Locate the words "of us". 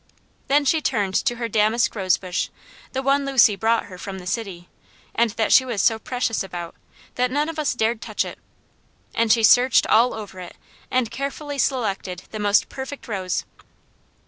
7.49-7.75